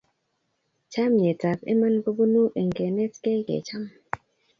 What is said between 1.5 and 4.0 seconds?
iman kopunu eng kenetkei kecham